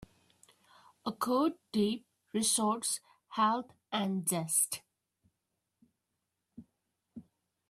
[1.05, 2.01] A cold dip
[2.33, 4.81] restores health and zest.